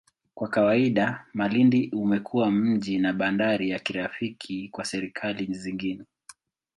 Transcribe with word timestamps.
Kwa 0.33 0.47
kawaida, 0.49 1.25
Malindi 1.33 1.89
umekuwa 1.93 2.51
mji 2.51 2.97
na 2.99 3.13
bandari 3.13 3.69
ya 3.69 3.79
kirafiki 3.79 4.69
kwa 4.69 4.85
serikali 4.85 5.53
zingine. 5.53 6.03